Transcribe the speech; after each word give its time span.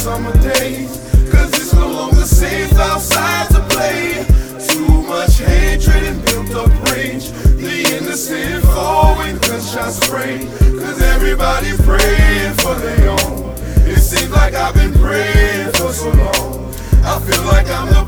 summer 0.00 0.32
days. 0.40 0.96
Cause 1.30 1.52
it's 1.60 1.74
no 1.74 1.86
longer 1.86 2.24
safe 2.24 2.72
outside 2.72 3.48
to 3.50 3.60
play. 3.68 4.24
Too 4.66 5.02
much 5.02 5.38
hatred 5.40 6.02
and 6.04 6.24
built 6.24 6.54
up 6.54 6.72
rage. 6.90 7.28
The 7.60 7.98
innocent 7.98 8.64
fall 8.72 9.18
when 9.18 9.36
gunshots 9.40 9.96
spray. 10.00 10.38
Cause 10.80 11.02
everybody 11.02 11.76
praying 11.84 12.54
for 12.62 12.74
their 12.76 13.10
own. 13.10 13.52
It 13.92 14.00
seems 14.00 14.30
like 14.30 14.54
I've 14.54 14.74
been 14.74 14.94
praying 14.94 15.72
for 15.72 15.92
so 15.92 16.08
long. 16.08 16.72
I 17.04 17.20
feel 17.20 17.44
like 17.44 17.68
I'm 17.68 17.88
the 17.92 17.99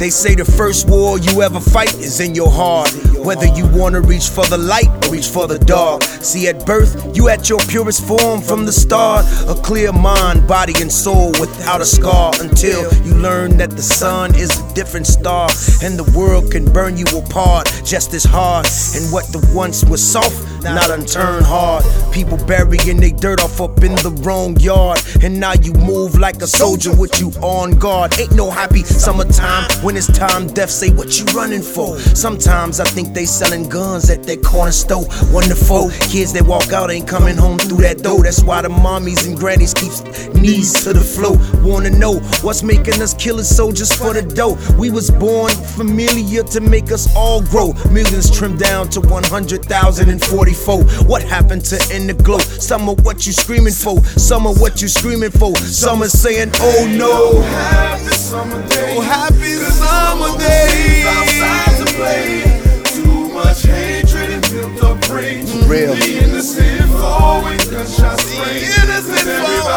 they 0.00 0.08
say 0.08 0.34
the 0.34 0.46
first 0.46 0.88
war 0.88 1.18
you 1.18 1.42
ever 1.42 1.60
fight 1.60 1.92
is 1.98 2.20
in 2.20 2.34
your 2.34 2.50
heart. 2.50 2.90
Whether 3.18 3.46
you 3.48 3.66
wanna 3.66 4.00
reach 4.00 4.30
for 4.30 4.46
the 4.46 4.56
light 4.56 4.99
reach 5.10 5.26
for 5.26 5.46
the 5.46 5.58
dark. 5.58 6.02
See, 6.02 6.48
at 6.48 6.64
birth, 6.64 7.16
you 7.16 7.28
at 7.28 7.48
your 7.48 7.58
purest 7.60 8.06
form 8.06 8.40
from 8.40 8.64
the 8.64 8.72
start. 8.72 9.26
A 9.48 9.54
clear 9.54 9.92
mind, 9.92 10.46
body, 10.46 10.74
and 10.80 10.90
soul 10.90 11.32
without 11.40 11.80
a 11.80 11.84
scar. 11.84 12.32
Until 12.40 12.92
you 13.04 13.14
learn 13.14 13.56
that 13.58 13.70
the 13.70 13.82
sun 13.82 14.34
is 14.34 14.50
a 14.58 14.74
different 14.74 15.06
star. 15.06 15.50
And 15.82 15.98
the 15.98 16.10
world 16.16 16.52
can 16.52 16.70
burn 16.70 16.96
you 16.96 17.06
apart 17.16 17.70
just 17.84 18.14
as 18.14 18.24
hard. 18.24 18.66
And 18.94 19.12
what 19.12 19.26
the 19.32 19.40
once 19.54 19.84
was 19.84 20.02
soft, 20.02 20.62
not 20.62 20.90
unturned 20.90 21.46
hard. 21.46 21.84
People 22.12 22.36
burying 22.46 23.00
they 23.00 23.12
dirt 23.12 23.42
off 23.42 23.60
up 23.60 23.82
in 23.82 23.94
the 23.96 24.10
wrong 24.22 24.58
yard. 24.60 25.00
And 25.22 25.40
now 25.40 25.54
you 25.54 25.72
move 25.72 26.18
like 26.18 26.42
a 26.42 26.46
soldier 26.46 26.94
with 26.94 27.20
you 27.20 27.30
on 27.42 27.72
guard. 27.78 28.18
Ain't 28.18 28.34
no 28.34 28.50
happy 28.50 28.84
summertime 28.84 29.70
when 29.82 29.96
it's 29.96 30.06
time. 30.06 30.46
Death 30.48 30.70
say 30.70 30.90
what 30.90 31.18
you 31.18 31.24
running 31.36 31.62
for. 31.62 31.98
Sometimes 31.98 32.78
I 32.80 32.84
think 32.84 33.14
they 33.14 33.24
selling 33.24 33.68
guns 33.68 34.10
at 34.10 34.22
that 34.24 34.42
corner 34.44 34.72
store. 34.72 34.99
Wonderful 35.32 35.90
kids 36.08 36.32
that 36.34 36.44
walk 36.46 36.72
out 36.72 36.90
ain't 36.90 37.08
coming 37.08 37.36
home 37.36 37.58
through 37.58 37.82
that 37.82 38.02
door. 38.02 38.22
That's 38.22 38.42
why 38.42 38.62
the 38.62 38.68
mommies 38.68 39.26
and 39.26 39.36
grannies 39.36 39.74
keeps 39.74 40.02
knees 40.34 40.72
to 40.84 40.92
the 40.92 41.00
floor. 41.00 41.36
Wanna 41.62 41.90
know 41.90 42.20
what's 42.42 42.62
making 42.62 43.00
us 43.02 43.14
killing 43.14 43.44
soldiers 43.44 43.92
for 43.92 44.14
the 44.14 44.22
dough? 44.22 44.56
We 44.78 44.90
was 44.90 45.10
born 45.10 45.52
familiar 45.52 46.42
to 46.44 46.60
make 46.60 46.90
us 46.92 47.08
all 47.16 47.42
grow. 47.42 47.72
Millions 47.90 48.30
trimmed 48.30 48.58
down 48.60 48.88
to 48.90 49.00
100,044. 49.00 50.84
What 51.06 51.22
happened 51.22 51.64
to 51.66 51.76
end 51.92 52.08
the 52.08 52.14
glow? 52.14 52.38
Some 52.38 52.88
of 52.88 53.04
what 53.04 53.26
you 53.26 53.32
screaming 53.32 53.72
for, 53.72 54.02
some 54.04 54.46
of 54.46 54.60
what 54.60 54.82
you 54.82 54.88
screaming 54.88 55.30
for. 55.30 55.54
Some 55.56 56.02
are 56.02 56.08
saying, 56.08 56.50
oh 56.56 56.86
no. 56.96 57.40
Happy 57.42 58.14
summer 58.16 58.60
days. 58.68 58.96
Oh, 58.96 59.00
happy 59.00 59.54
summer 59.78 60.38
days. 60.38 61.29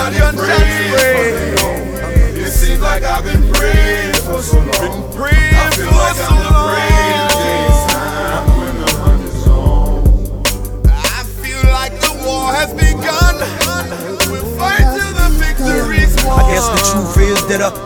Everybody 0.03 0.37
gunshots 0.37 0.59
praying 0.59 0.91
for 0.91 0.97
spray. 0.99 1.31
their. 1.31 1.55
Oh. 1.59 2.35
It 2.35 2.51
seems 2.51 2.81
like 2.81 3.03
I've 3.03 3.23
been 3.23 3.53
praying 3.53 4.13
for 4.15 4.41
so 4.41 4.57
long. 4.59 5.13
Praying 5.13 5.55
I 5.55 5.69
feel 5.71 5.87
for 5.87 5.95
like 5.95 6.15
so 6.15 6.25
I'm 6.25 6.53
long. 6.53 6.82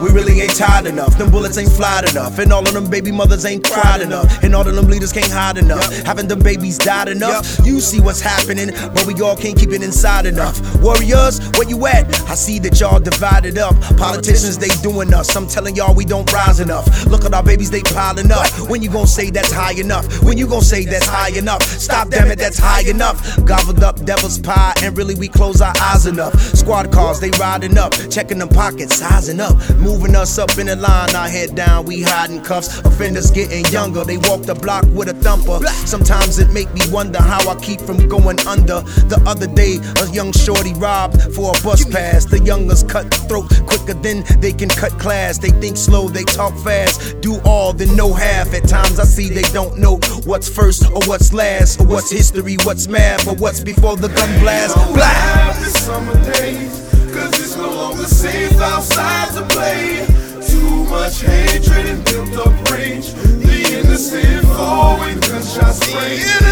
We 0.01 0.09
really 0.11 0.39
ain't 0.39 0.55
tired 0.55 0.85
enough. 0.85 1.17
Them 1.17 1.29
bullets 1.29 1.57
ain't 1.57 1.71
flied 1.71 2.09
enough. 2.09 2.39
And 2.39 2.53
all 2.53 2.65
of 2.65 2.73
them 2.73 2.89
baby 2.89 3.11
mothers 3.11 3.43
ain't 3.43 3.63
cried 3.63 4.01
enough. 4.01 4.43
And 4.43 4.55
all 4.55 4.67
of 4.67 4.75
them 4.75 4.87
leaders 4.87 5.11
can't 5.11 5.29
hide 5.31 5.57
enough. 5.57 5.85
Haven't 6.05 6.29
them 6.29 6.39
babies 6.39 6.77
died 6.77 7.09
enough? 7.09 7.59
You 7.65 7.81
see 7.81 7.99
what's 7.99 8.21
happening, 8.21 8.71
but 8.93 9.05
we 9.05 9.13
all 9.21 9.35
can't 9.35 9.57
keep 9.57 9.71
it 9.71 9.83
inside 9.83 10.25
enough. 10.25 10.58
Warriors, 10.81 11.39
where 11.58 11.67
you 11.67 11.86
at? 11.87 12.08
I 12.27 12.36
see 12.36 12.60
that 12.60 12.80
y'all 12.80 12.99
divided 12.99 13.58
up. 13.58 13.80
Politicians, 13.98 14.58
they 14.58 14.67
doing 14.82 15.14
us. 15.14 15.33
I'm 15.36 15.48
telling 15.48 15.76
y'all 15.76 15.95
we 15.95 16.04
don't 16.04 16.32
rise 16.32 16.60
enough. 16.60 17.05
Look 17.08 17.23
at 17.23 17.33
our 17.33 17.43
babies, 17.43 17.71
they 17.71 17.82
piling 17.82 18.32
up. 18.32 18.45
When 18.70 18.82
you 18.82 18.89
gon' 18.89 19.08
say 19.08 19.30
that's 19.30 19.52
high 19.52 19.73
enough? 19.80 20.23
When 20.23 20.37
you 20.37 20.45
gon' 20.45 20.61
say 20.61 20.83
that's 20.83 21.05
high 21.05 21.37
enough? 21.37 21.64
Stop, 21.64 22.10
damn 22.10 22.30
it, 22.30 22.37
that's 22.37 22.58
high 22.58 22.82
enough. 22.82 23.17
Gobbled 23.45 23.83
up 23.83 24.04
devil's 24.04 24.39
pie, 24.39 24.73
and 24.83 24.98
really 24.98 25.16
we 25.16 25.30
close 25.30 25.61
our 25.61 25.73
eyes 25.82 26.05
enough. 26.05 26.37
Squad 26.39 26.92
cars, 26.92 27.20
they 27.20 27.32
riding 27.32 27.77
up, 27.77 27.93
checking 28.10 28.39
them 28.39 28.49
pockets, 28.49 28.95
sizing 28.95 29.39
up, 29.39 29.55
moving 29.77 30.16
us 30.16 30.37
up 30.37 30.58
in 30.58 30.67
the 30.67 30.76
line. 30.76 31.16
Our 31.16 31.30
head 31.30 31.55
down, 31.55 31.86
we 31.86 32.02
hiding 32.02 32.42
cuffs. 32.42 32.80
Offenders 32.80 33.32
getting 33.32 33.64
younger, 33.71 34.04
they 34.04 34.17
walk 34.17 34.42
the 34.42 34.55
block 34.55 34.86
with 34.92 35.08
a 35.08 35.14
thumper. 35.14 35.66
Sometimes 35.86 36.39
it 36.39 36.52
make 36.52 36.71
me 36.73 36.82
wonder 36.89 37.21
how 37.21 37.49
I 37.49 37.55
keep 37.61 37.80
from 37.80 38.08
going 38.10 38.39
under. 38.45 38.82
The 39.08 39.21
other 39.26 39.48
day, 39.48 39.80
a 40.04 40.11
young 40.11 40.33
shorty 40.33 40.73
robbed 40.73 41.21
for 41.33 41.52
a 41.55 41.64
bus 41.64 41.86
pass. 41.86 42.17
The 42.26 42.39
youngers 42.39 42.83
cut 42.83 43.14
throat 43.30 43.50
quicker 43.67 43.94
than 43.94 44.23
they 44.39 44.52
can 44.52 44.70
cut 44.70 44.92
class. 45.00 45.38
They 45.38 45.52
think 45.52 45.78
slow, 45.78 46.10
they 46.10 46.23
talk 46.23 46.58
fast, 46.64 47.22
do 47.22 47.39
all, 47.45 47.73
then 47.73 47.95
no 47.95 48.14
half. 48.14 48.54
At 48.54 48.67
times 48.67 49.00
I 49.00 49.04
see 49.04 49.30
they 49.30 49.48
don't 49.54 49.78
know 49.78 49.98
what's 50.26 50.50
first 50.50 50.86
or 50.88 51.02
what's 51.05 51.33
last, 51.33 51.80
or 51.80 51.88
what's 51.88 52.11
history, 52.11 52.58
what's 52.64 52.88
math, 52.88 53.28
or 53.28 53.36
what's 53.36 53.60
before 53.60 53.98
the 53.98 54.08
gun 54.10 54.39
blast. 54.39 54.76
Blah. 54.76 55.04
Happy 55.04 55.70
summer 55.70 56.16
days. 56.33 56.88
Cause 57.14 57.39
it's 57.39 57.55
no 57.55 57.72
longer 57.72 58.05
safe 58.05 58.54
outside 58.60 59.34
to 59.36 59.44
play. 59.54 60.05
Too 60.48 60.84
much 60.86 61.22
hatred 61.22 61.86
and 61.86 62.04
built 62.05 62.48
up 62.48 62.72
rage. 62.72 63.14
The 63.14 63.80
innocent 63.80 64.45
fall 64.48 64.98
when 64.99 65.20
gunshots 65.20 65.86
spray. 65.86 66.46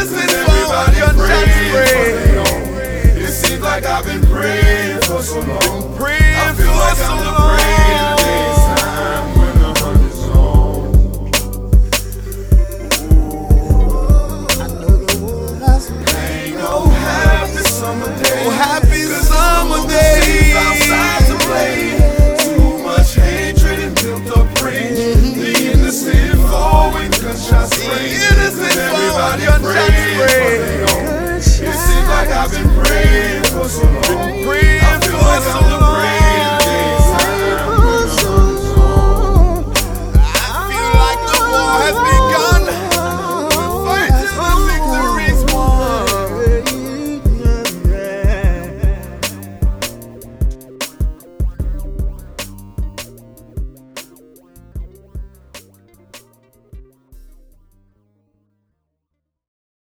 sun 29.61 29.73
shines 29.73 30.31
free. 30.31 31.35
It 31.38 31.41
seems 31.43 32.07
like 32.07 32.29
I've 32.29 32.51
been 32.51 32.69
praying 32.83 33.43
for 33.43 33.69
so 33.69 33.83
long. 33.83 34.01
Been 34.01 34.45
praying 34.45 35.01
for 35.01 35.41
so 35.41 35.59
long. 35.69 35.84